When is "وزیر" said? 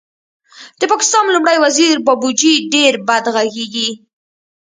1.65-1.95